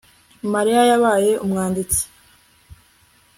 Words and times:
Mariya 0.53 0.81
yabaye 0.91 1.31
umwanditsi 1.43 2.01